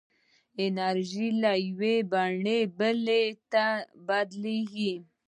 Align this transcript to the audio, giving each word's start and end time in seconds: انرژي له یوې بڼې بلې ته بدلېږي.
انرژي 0.65 1.27
له 1.41 1.51
یوې 1.67 1.95
بڼې 2.11 2.59
بلې 2.77 3.23
ته 3.51 3.65
بدلېږي. 4.07 4.93